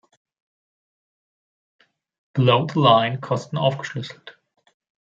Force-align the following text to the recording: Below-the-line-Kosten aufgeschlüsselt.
Below-the-line-Kosten 2.33 3.59
aufgeschlüsselt. 3.59 4.39